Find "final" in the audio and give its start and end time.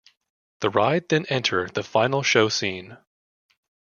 1.83-2.23